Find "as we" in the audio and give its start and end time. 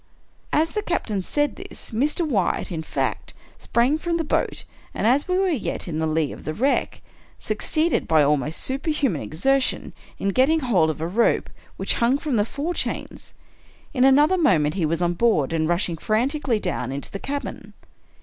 5.05-5.37